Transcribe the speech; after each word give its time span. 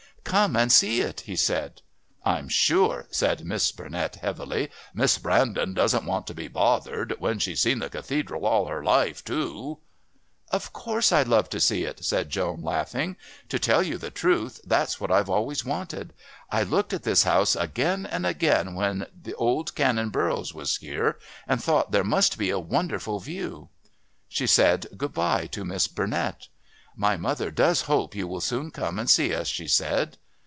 "Come 0.23 0.55
and 0.55 0.71
see 0.71 1.01
it," 1.01 1.21
he 1.21 1.35
said. 1.35 1.81
"I'm 2.23 2.47
sure," 2.47 3.05
said 3.11 3.43
Miss 3.43 3.69
Burnett 3.73 4.15
heavily, 4.17 4.69
"Miss 4.93 5.17
Brandon 5.17 5.73
doesn't 5.73 6.05
want 6.05 6.25
to 6.27 6.33
be 6.33 6.47
bothered 6.47 7.15
when 7.19 7.37
she's 7.37 7.59
seen 7.59 7.79
the 7.79 7.89
Cathedral 7.89 8.45
all 8.45 8.67
her 8.67 8.81
life, 8.81 9.25
too." 9.25 9.79
"Of 10.49 10.71
course 10.71 11.11
I'd 11.11 11.27
love 11.27 11.49
to 11.49 11.59
see 11.59 11.83
it," 11.83 12.05
said 12.05 12.29
Joan, 12.29 12.61
laughing. 12.63 13.17
"To 13.49 13.59
tell 13.59 13.83
you 13.83 13.97
the 13.97 14.11
truth, 14.11 14.61
that's 14.63 15.01
what 15.01 15.11
I've 15.11 15.29
always 15.29 15.65
wanted. 15.65 16.13
I 16.49 16.63
looked 16.63 16.93
at 16.93 17.03
this 17.03 17.23
house 17.23 17.53
again 17.57 18.05
and 18.05 18.25
again 18.25 18.73
when 18.73 19.07
old 19.35 19.75
Canon 19.75 20.11
Burroughs 20.11 20.53
was 20.53 20.77
here, 20.77 21.17
and 21.45 21.61
thought 21.61 21.91
there 21.91 22.05
must 22.05 22.37
be 22.37 22.51
a 22.51 22.59
wonderful 22.59 23.19
view." 23.19 23.67
She 24.29 24.47
said 24.47 24.87
good 24.95 25.13
bye 25.13 25.47
to 25.47 25.65
Miss 25.65 25.89
Burnett. 25.89 26.47
"My 26.95 27.15
mother 27.15 27.51
does 27.51 27.83
hope 27.83 28.13
you 28.15 28.27
will 28.27 28.41
soon 28.41 28.69
come 28.69 28.99
and 28.99 29.09
see 29.09 29.33
us," 29.33 29.47
she 29.47 29.67
said. 29.67 30.17